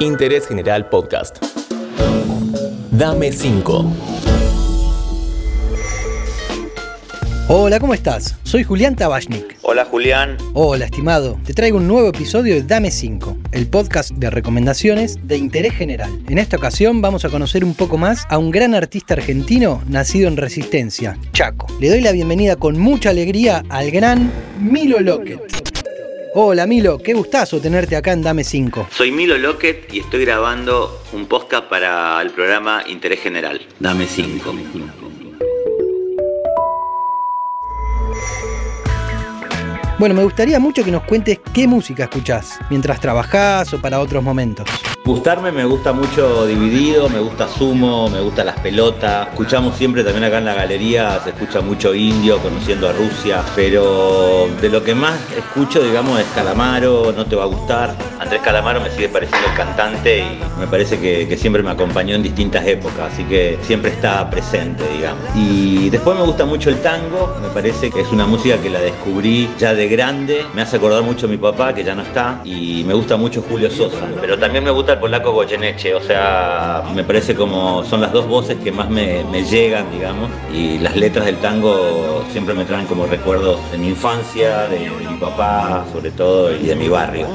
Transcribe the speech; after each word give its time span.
Interés 0.00 0.46
General 0.46 0.88
Podcast. 0.88 1.38
Dame 2.90 3.32
5. 3.32 3.92
Hola, 7.48 7.78
¿cómo 7.78 7.94
estás? 7.94 8.36
Soy 8.42 8.64
Julián 8.64 8.96
Tabachnik. 8.96 9.56
Hola 9.62 9.84
Julián. 9.84 10.36
Hola, 10.52 10.86
estimado. 10.86 11.38
Te 11.44 11.54
traigo 11.54 11.78
un 11.78 11.86
nuevo 11.86 12.08
episodio 12.08 12.54
de 12.54 12.62
Dame 12.62 12.90
5, 12.90 13.38
el 13.52 13.68
podcast 13.68 14.10
de 14.10 14.30
recomendaciones 14.30 15.18
de 15.22 15.38
interés 15.38 15.74
general. 15.74 16.10
En 16.28 16.38
esta 16.38 16.56
ocasión 16.56 17.00
vamos 17.00 17.24
a 17.24 17.28
conocer 17.28 17.64
un 17.64 17.74
poco 17.74 17.98
más 17.98 18.26
a 18.28 18.38
un 18.38 18.50
gran 18.50 18.74
artista 18.74 19.14
argentino 19.14 19.82
nacido 19.86 20.28
en 20.28 20.36
Resistencia, 20.36 21.18
Chaco. 21.32 21.66
Le 21.80 21.88
doy 21.88 22.00
la 22.00 22.12
bienvenida 22.12 22.56
con 22.56 22.78
mucha 22.78 23.10
alegría 23.10 23.62
al 23.68 23.90
gran 23.90 24.30
Milo 24.60 25.00
Lockett. 25.00 25.65
Hola 26.38 26.66
Milo, 26.66 26.98
qué 26.98 27.14
gustazo 27.14 27.62
tenerte 27.62 27.96
acá 27.96 28.12
en 28.12 28.20
Dame 28.20 28.44
5. 28.44 28.88
Soy 28.90 29.10
Milo 29.10 29.38
Lockett 29.38 29.90
y 29.90 30.00
estoy 30.00 30.26
grabando 30.26 31.00
un 31.14 31.24
podcast 31.24 31.64
para 31.64 32.20
el 32.20 32.28
programa 32.28 32.84
Interés 32.86 33.20
General. 33.20 33.58
Dame 33.80 34.06
5. 34.06 34.54
Bueno, 39.98 40.14
me 40.14 40.22
gustaría 40.24 40.60
mucho 40.60 40.84
que 40.84 40.90
nos 40.90 41.04
cuentes 41.04 41.40
qué 41.54 41.66
música 41.66 42.02
escuchás, 42.02 42.58
mientras 42.68 43.00
trabajás 43.00 43.72
o 43.72 43.80
para 43.80 43.98
otros 43.98 44.22
momentos. 44.22 44.68
Gustarme 45.06 45.52
me 45.52 45.64
gusta 45.64 45.92
mucho 45.92 46.46
Dividido, 46.46 47.08
me 47.08 47.20
gusta 47.20 47.46
Sumo, 47.46 48.08
me 48.08 48.20
gusta 48.20 48.42
Las 48.42 48.58
Pelotas. 48.58 49.28
Escuchamos 49.28 49.76
siempre 49.76 50.02
también 50.02 50.24
acá 50.24 50.38
en 50.38 50.44
la 50.46 50.54
galería, 50.54 51.20
se 51.22 51.30
escucha 51.30 51.60
mucho 51.60 51.94
indio, 51.94 52.38
conociendo 52.38 52.88
a 52.88 52.92
Rusia. 52.92 53.40
Pero 53.54 54.48
de 54.60 54.68
lo 54.68 54.82
que 54.82 54.96
más 54.96 55.14
escucho, 55.30 55.80
digamos, 55.80 56.18
es 56.18 56.26
Calamaro, 56.34 57.12
No 57.16 57.24
Te 57.24 57.36
Va 57.36 57.44
a 57.44 57.46
Gustar. 57.46 57.94
Andrés 58.18 58.40
Calamaro 58.42 58.80
me 58.80 58.90
sigue 58.90 59.08
pareciendo 59.08 59.48
el 59.48 59.54
cantante 59.54 60.18
y 60.18 60.40
me 60.58 60.66
parece 60.66 60.98
que, 60.98 61.36
siempre 61.36 61.62
me 61.62 61.70
acompañó 61.70 62.16
en 62.16 62.24
distintas 62.24 62.66
épocas, 62.66 63.12
así 63.12 63.22
que 63.24 63.58
siempre 63.62 63.92
está 63.92 64.28
presente, 64.28 64.82
digamos. 64.92 65.22
Y 65.36 65.88
después 65.88 66.18
me 66.18 66.24
gusta 66.24 66.44
mucho 66.46 66.68
el 66.70 66.80
tango, 66.80 67.36
me 67.40 67.48
parece 67.50 67.92
que 67.92 68.00
es 68.00 68.10
una 68.10 68.26
música 68.26 68.58
que 68.58 68.70
la 68.70 68.80
descubrí 68.80 69.48
ya 69.56 69.72
de 69.72 69.86
grande. 69.86 70.44
Me 70.52 70.62
hace 70.62 70.78
acordar 70.78 71.02
mucho 71.04 71.26
a 71.26 71.28
mi 71.28 71.36
papá, 71.36 71.72
que 71.74 71.84
ya 71.84 71.94
no 71.94 72.02
está, 72.02 72.40
y 72.42 72.82
me 72.84 72.94
gusta 72.94 73.16
mucho 73.16 73.44
Julio 73.48 73.70
Sosa. 73.70 74.08
Pero 74.20 74.36
también 74.36 74.64
me 74.64 74.70
gusta 74.70 74.95
el 74.96 75.00
polaco 75.00 75.32
Goyeneche, 75.32 75.94
o 75.94 76.00
sea, 76.00 76.82
me 76.94 77.04
parece 77.04 77.34
como 77.34 77.84
son 77.84 78.00
las 78.00 78.12
dos 78.12 78.26
voces 78.26 78.56
que 78.62 78.72
más 78.72 78.88
me, 78.88 79.24
llegan, 79.44 79.90
digamos, 79.90 80.30
y 80.52 80.78
las 80.78 80.96
letras 80.96 81.26
del 81.26 81.36
tango 81.36 82.24
siempre 82.32 82.54
me 82.54 82.64
traen 82.64 82.86
como 82.86 83.06
recuerdos 83.06 83.58
de 83.70 83.78
mi 83.78 83.88
infancia, 83.88 84.66
de 84.68 84.90
mi 84.90 85.16
papá, 85.18 85.84
sobre 85.92 86.10
todo, 86.10 86.54
y 86.54 86.66
de 86.66 86.74
mi 86.74 86.88
barrio. 86.88 87.26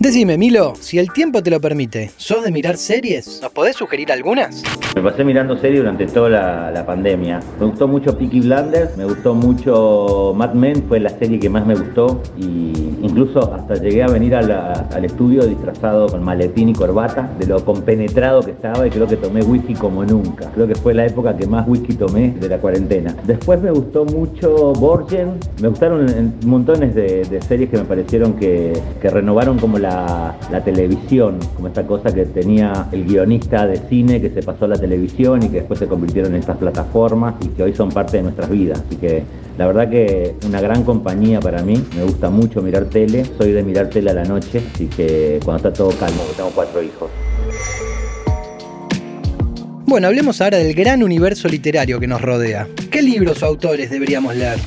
Decime, 0.00 0.38
Milo, 0.38 0.74
si 0.78 1.00
el 1.00 1.10
tiempo 1.12 1.42
te 1.42 1.50
lo 1.50 1.60
permite, 1.60 2.12
¿sos 2.16 2.44
de 2.44 2.52
mirar 2.52 2.76
series? 2.76 3.40
¿Nos 3.42 3.50
podés 3.50 3.74
sugerir 3.74 4.12
algunas? 4.12 4.62
Me 4.94 5.02
pasé 5.02 5.24
mirando 5.24 5.56
series 5.56 5.80
durante 5.80 6.06
toda 6.06 6.28
la, 6.30 6.70
la 6.70 6.86
pandemia. 6.86 7.40
Me 7.58 7.66
gustó 7.66 7.88
mucho 7.88 8.16
Peaky 8.16 8.40
Blinders, 8.42 8.96
me 8.96 9.04
gustó 9.06 9.34
mucho 9.34 10.34
Mad 10.36 10.54
Men, 10.54 10.84
fue 10.86 11.00
la 11.00 11.10
serie 11.10 11.40
que 11.40 11.48
más 11.50 11.66
me 11.66 11.74
gustó 11.74 12.22
y 12.36 12.72
incluso 13.02 13.52
hasta 13.52 13.74
llegué 13.74 14.04
a 14.04 14.06
venir 14.06 14.36
a 14.36 14.42
la- 14.42 14.86
al 14.94 15.04
estudio 15.04 15.44
disfrazado 15.44 16.06
con 16.06 16.22
maletín 16.22 16.68
y 16.68 16.74
corbata, 16.74 17.28
de 17.36 17.46
lo 17.48 17.64
compenetrado 17.64 18.42
que 18.42 18.52
estaba 18.52 18.86
y 18.86 18.90
creo 18.90 19.08
que 19.08 19.16
tomé 19.16 19.42
whisky 19.42 19.74
como 19.74 20.04
nunca. 20.04 20.48
Creo 20.54 20.68
que 20.68 20.76
fue 20.76 20.94
la 20.94 21.06
época 21.06 21.36
que 21.36 21.48
más 21.48 21.66
whisky 21.66 21.94
tomé 21.94 22.30
de 22.38 22.48
la 22.48 22.58
cuarentena. 22.58 23.16
Después 23.26 23.60
me 23.60 23.72
gustó 23.72 24.04
mucho 24.04 24.72
Borgen, 24.74 25.32
me 25.60 25.66
gustaron 25.68 26.34
montones 26.46 26.94
de, 26.94 27.24
de 27.24 27.42
series 27.42 27.68
que 27.68 27.78
me 27.78 27.84
parecieron 27.84 28.34
que, 28.34 28.72
que 29.02 29.10
renovaron 29.10 29.58
como 29.58 29.76
la, 29.78 29.87
la 29.88 30.64
televisión, 30.64 31.38
como 31.54 31.68
esta 31.68 31.86
cosa 31.86 32.12
que 32.12 32.26
tenía 32.26 32.86
el 32.92 33.04
guionista 33.04 33.66
de 33.66 33.78
cine 33.88 34.20
que 34.20 34.30
se 34.30 34.42
pasó 34.42 34.64
a 34.66 34.68
la 34.68 34.78
televisión 34.78 35.42
y 35.42 35.48
que 35.48 35.58
después 35.58 35.78
se 35.78 35.86
convirtieron 35.86 36.34
en 36.34 36.40
estas 36.40 36.56
plataformas 36.56 37.34
y 37.40 37.48
que 37.48 37.62
hoy 37.62 37.74
son 37.74 37.90
parte 37.90 38.18
de 38.18 38.24
nuestras 38.24 38.50
vidas. 38.50 38.82
Así 38.86 38.96
que 38.96 39.22
la 39.56 39.66
verdad 39.66 39.90
que 39.90 40.34
una 40.46 40.60
gran 40.60 40.84
compañía 40.84 41.40
para 41.40 41.62
mí, 41.62 41.82
me 41.96 42.04
gusta 42.04 42.30
mucho 42.30 42.62
mirar 42.62 42.84
tele, 42.86 43.24
soy 43.38 43.52
de 43.52 43.62
mirar 43.62 43.90
tele 43.90 44.10
a 44.10 44.14
la 44.14 44.24
noche, 44.24 44.62
así 44.74 44.86
que 44.86 45.40
cuando 45.44 45.68
está 45.68 45.72
todo 45.72 45.90
calmo, 45.98 46.22
tengo 46.36 46.50
cuatro 46.54 46.82
hijos. 46.82 47.10
Bueno, 49.86 50.06
hablemos 50.06 50.40
ahora 50.42 50.58
del 50.58 50.74
gran 50.74 51.02
universo 51.02 51.48
literario 51.48 51.98
que 51.98 52.06
nos 52.06 52.20
rodea. 52.20 52.68
¿Qué 52.90 53.00
libros 53.00 53.42
o 53.42 53.46
autores 53.46 53.90
deberíamos 53.90 54.36
leer? 54.36 54.58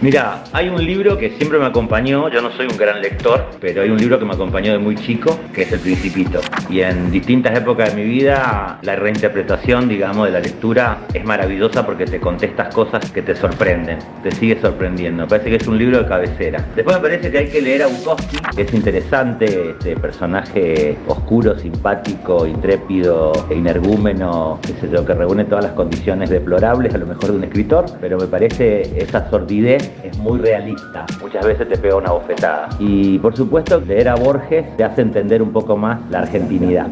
Mira, 0.00 0.44
hay 0.52 0.68
un 0.68 0.84
libro 0.84 1.16
que 1.16 1.30
siempre 1.30 1.58
me 1.58 1.66
acompañó, 1.66 2.28
yo 2.28 2.42
no 2.42 2.50
soy 2.52 2.66
un 2.66 2.76
gran 2.76 3.00
lector, 3.00 3.46
pero 3.60 3.82
hay 3.82 3.90
un 3.90 3.96
libro 3.96 4.18
que 4.18 4.24
me 4.24 4.34
acompañó 4.34 4.72
de 4.72 4.78
muy 4.78 4.96
chico, 4.96 5.38
que 5.52 5.62
es 5.62 5.72
El 5.72 5.80
Principito. 5.80 6.40
Y 6.68 6.80
en 6.80 7.10
distintas 7.10 7.56
épocas 7.56 7.94
de 7.94 8.02
mi 8.02 8.08
vida, 8.08 8.78
la 8.82 8.96
reinterpretación, 8.96 9.88
digamos, 9.88 10.26
de 10.26 10.32
la 10.32 10.40
lectura 10.40 10.98
es 11.12 11.24
maravillosa 11.24 11.86
porque 11.86 12.04
te 12.04 12.20
contestas 12.20 12.74
cosas 12.74 13.10
que 13.10 13.22
te 13.22 13.34
sorprenden, 13.34 13.98
te 14.22 14.30
sigue 14.32 14.60
sorprendiendo. 14.60 15.22
Me 15.22 15.28
parece 15.28 15.50
que 15.50 15.56
es 15.56 15.66
un 15.66 15.78
libro 15.78 15.98
de 15.98 16.06
cabecera. 16.06 16.64
Después 16.76 16.96
me 16.96 17.02
parece 17.02 17.30
que 17.30 17.38
hay 17.38 17.48
que 17.48 17.62
leer 17.62 17.84
a 17.84 17.86
Bukowski, 17.86 18.36
que 18.54 18.62
es 18.62 18.74
interesante, 18.74 19.70
este 19.70 19.96
personaje 19.96 20.96
oscuro, 21.06 21.58
simpático, 21.58 22.46
intrépido, 22.46 23.32
e 23.48 23.54
energúmeno, 23.54 24.58
qué 24.62 24.74
sé 24.80 24.92
yo, 24.92 25.04
que 25.04 25.14
reúne 25.14 25.44
todas 25.44 25.64
las 25.64 25.72
condiciones 25.72 26.30
deplorables 26.30 26.94
a 26.94 26.98
lo 26.98 27.06
mejor 27.06 27.30
de 27.30 27.36
un 27.38 27.44
escritor, 27.44 27.86
pero 28.00 28.18
me 28.18 28.26
parece 28.26 28.82
esa 28.98 29.28
sordidez 29.30 29.73
es 29.76 30.16
muy 30.18 30.38
realista. 30.38 31.06
Muchas 31.20 31.44
veces 31.46 31.68
te 31.68 31.76
pega 31.78 31.96
una 31.96 32.10
bofetada. 32.12 32.68
Y 32.78 33.18
por 33.18 33.36
supuesto, 33.36 33.80
leer 33.80 34.08
a 34.08 34.14
Borges 34.16 34.76
te 34.76 34.84
hace 34.84 35.02
entender 35.02 35.42
un 35.42 35.52
poco 35.52 35.76
más 35.76 36.00
la 36.10 36.20
argentinidad. 36.20 36.88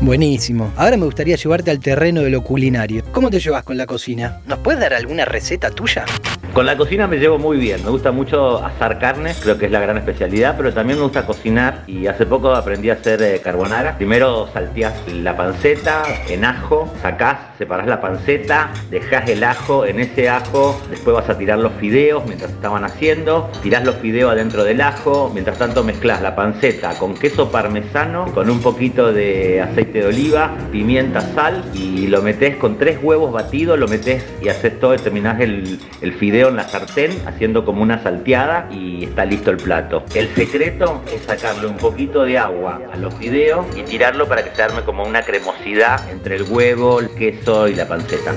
Buenísimo. 0.00 0.72
Ahora 0.76 0.96
me 0.96 1.04
gustaría 1.06 1.36
llevarte 1.36 1.70
al 1.70 1.80
terreno 1.80 2.22
de 2.22 2.30
lo 2.30 2.42
culinario. 2.42 3.02
¿Cómo 3.10 3.30
te 3.30 3.40
llevas 3.40 3.64
con 3.64 3.76
la 3.76 3.86
cocina? 3.86 4.40
¿Nos 4.46 4.60
puedes 4.60 4.80
dar 4.80 4.94
alguna 4.94 5.24
receta 5.24 5.70
tuya? 5.70 6.04
Con 6.52 6.66
la 6.66 6.76
cocina 6.76 7.06
me 7.06 7.18
llevo 7.18 7.38
muy 7.38 7.56
bien, 7.56 7.84
me 7.84 7.90
gusta 7.90 8.10
mucho 8.10 8.64
asar 8.64 8.98
carne, 8.98 9.32
creo 9.40 9.58
que 9.58 9.66
es 9.66 9.70
la 9.70 9.78
gran 9.78 9.96
especialidad, 9.96 10.56
pero 10.56 10.72
también 10.72 10.98
me 10.98 11.04
gusta 11.04 11.24
cocinar 11.24 11.84
y 11.86 12.08
hace 12.08 12.26
poco 12.26 12.52
aprendí 12.52 12.90
a 12.90 12.94
hacer 12.94 13.22
eh, 13.22 13.40
carbonara. 13.44 13.96
Primero 13.96 14.48
salteás 14.52 14.94
la 15.12 15.36
panceta 15.36 16.02
en 16.28 16.44
ajo, 16.44 16.92
sacás, 17.00 17.38
separás 17.58 17.86
la 17.86 18.00
panceta, 18.00 18.70
dejás 18.90 19.28
el 19.28 19.44
ajo 19.44 19.86
en 19.86 20.00
ese 20.00 20.28
ajo, 20.28 20.80
después 20.90 21.14
vas 21.14 21.28
a 21.28 21.38
tirar 21.38 21.58
los 21.58 21.72
fideos 21.74 22.24
mientras 22.26 22.50
estaban 22.50 22.82
haciendo, 22.82 23.48
tirás 23.62 23.84
los 23.84 23.94
fideos 23.96 24.32
adentro 24.32 24.64
del 24.64 24.80
ajo, 24.80 25.30
mientras 25.32 25.58
tanto 25.58 25.84
mezclas 25.84 26.22
la 26.22 26.34
panceta 26.34 26.98
con 26.98 27.14
queso 27.14 27.52
parmesano, 27.52 28.32
con 28.32 28.50
un 28.50 28.60
poquito 28.60 29.12
de 29.12 29.60
aceite 29.60 30.00
de 30.00 30.06
oliva, 30.06 30.56
pimienta, 30.72 31.20
sal 31.20 31.62
y 31.74 32.08
lo 32.08 32.20
metés 32.22 32.56
con 32.56 32.78
tres 32.78 32.98
huevos 33.00 33.32
batidos, 33.32 33.78
lo 33.78 33.86
metés 33.86 34.24
y 34.42 34.48
haces 34.48 34.80
todo, 34.80 34.96
terminás 34.96 35.40
el, 35.40 35.78
el 36.00 36.12
fideo 36.14 36.37
en 36.46 36.56
la 36.56 36.68
sartén 36.68 37.10
haciendo 37.26 37.64
como 37.64 37.82
una 37.82 38.00
salteada 38.00 38.68
y 38.70 39.04
está 39.04 39.24
listo 39.24 39.50
el 39.50 39.56
plato. 39.56 40.04
El 40.14 40.32
secreto 40.36 41.02
es 41.12 41.22
sacarle 41.22 41.66
un 41.66 41.76
poquito 41.76 42.22
de 42.22 42.38
agua 42.38 42.80
a 42.92 42.96
los 42.96 43.12
fideos 43.14 43.66
y 43.76 43.82
tirarlo 43.82 44.28
para 44.28 44.44
que 44.44 44.54
se 44.54 44.62
arme 44.62 44.82
como 44.82 45.02
una 45.02 45.22
cremosidad 45.22 46.08
entre 46.10 46.36
el 46.36 46.44
huevo, 46.44 47.00
el 47.00 47.10
queso 47.10 47.66
y 47.66 47.74
la 47.74 47.88
panceta. 47.88 48.32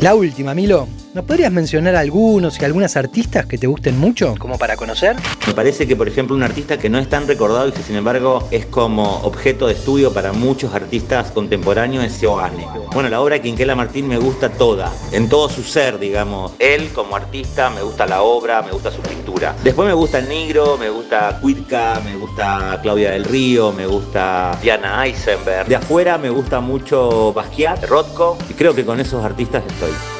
La 0.00 0.16
última, 0.16 0.54
Milo. 0.54 0.88
¿Nos 1.12 1.24
podrías 1.24 1.50
mencionar 1.50 1.96
algunos 1.96 2.60
y 2.60 2.64
algunas 2.64 2.96
artistas 2.96 3.44
que 3.44 3.58
te 3.58 3.66
gusten 3.66 3.98
mucho? 3.98 4.36
Como 4.38 4.58
para 4.58 4.76
conocer. 4.76 5.16
Me 5.44 5.54
parece 5.54 5.88
que, 5.88 5.96
por 5.96 6.06
ejemplo, 6.06 6.36
un 6.36 6.44
artista 6.44 6.78
que 6.78 6.88
no 6.88 7.00
es 7.00 7.08
tan 7.08 7.26
recordado 7.26 7.66
y 7.66 7.72
que, 7.72 7.82
sin 7.82 7.96
embargo, 7.96 8.46
es 8.52 8.66
como 8.66 9.16
objeto 9.22 9.66
de 9.66 9.72
estudio 9.72 10.12
para 10.12 10.32
muchos 10.32 10.72
artistas 10.72 11.32
contemporáneos 11.32 12.04
es 12.04 12.12
Seoane. 12.12 12.64
Bueno, 12.92 13.08
la 13.08 13.20
obra 13.20 13.34
de 13.34 13.42
Quinquela 13.42 13.74
Martín 13.74 14.06
me 14.06 14.18
gusta 14.18 14.50
toda, 14.50 14.92
en 15.10 15.28
todo 15.28 15.48
su 15.48 15.64
ser, 15.64 15.98
digamos. 15.98 16.52
Él 16.60 16.90
como 16.94 17.16
artista, 17.16 17.70
me 17.70 17.82
gusta 17.82 18.06
la 18.06 18.22
obra, 18.22 18.62
me 18.62 18.70
gusta 18.70 18.92
su 18.92 19.02
pintura. 19.02 19.56
Después 19.64 19.88
me 19.88 19.94
gusta 19.94 20.20
el 20.20 20.28
Negro, 20.28 20.76
me 20.78 20.90
gusta 20.90 21.40
Cuitca, 21.40 22.00
me 22.04 22.14
gusta 22.14 22.78
Claudia 22.82 23.10
del 23.10 23.24
Río, 23.24 23.72
me 23.72 23.86
gusta 23.88 24.56
Diana 24.62 25.04
Eisenberg. 25.04 25.66
De 25.66 25.74
afuera 25.74 26.18
me 26.18 26.30
gusta 26.30 26.60
mucho 26.60 27.32
Basquiat, 27.32 27.84
Rothko, 27.86 28.38
y 28.48 28.54
creo 28.54 28.76
que 28.76 28.84
con 28.84 29.00
esos 29.00 29.24
artistas 29.24 29.64
estoy. 29.66 30.19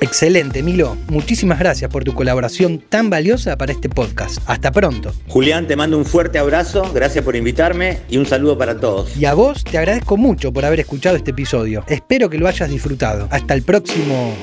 Excelente, 0.00 0.62
Milo. 0.62 0.96
Muchísimas 1.08 1.58
gracias 1.58 1.90
por 1.90 2.04
tu 2.04 2.14
colaboración 2.14 2.78
tan 2.78 3.10
valiosa 3.10 3.58
para 3.58 3.72
este 3.72 3.88
podcast. 3.88 4.38
Hasta 4.46 4.70
pronto. 4.70 5.12
Julián, 5.28 5.66
te 5.66 5.74
mando 5.76 5.98
un 5.98 6.04
fuerte 6.04 6.38
abrazo, 6.38 6.88
gracias 6.94 7.24
por 7.24 7.34
invitarme 7.36 7.98
y 8.08 8.18
un 8.18 8.26
saludo 8.26 8.56
para 8.56 8.78
todos. 8.78 9.16
Y 9.16 9.24
a 9.24 9.34
vos 9.34 9.64
te 9.64 9.76
agradezco 9.78 10.16
mucho 10.16 10.52
por 10.52 10.64
haber 10.64 10.78
escuchado 10.80 11.16
este 11.16 11.32
episodio. 11.32 11.84
Espero 11.88 12.30
que 12.30 12.38
lo 12.38 12.46
hayas 12.46 12.70
disfrutado. 12.70 13.26
Hasta 13.30 13.54
el 13.54 13.62
próximo. 13.62 14.34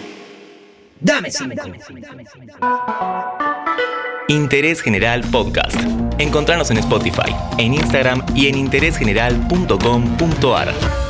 Dame 1.00 1.32
cinco. 1.32 1.62
Interés 4.28 4.82
General 4.82 5.22
Podcast. 5.32 5.80
Encontrarnos 6.18 6.72
en 6.72 6.78
Spotify, 6.78 7.36
en 7.58 7.76
Instagram 7.76 8.26
y 8.34 8.48
en 8.48 8.58
interésgeneral.com.ar. 8.58 11.05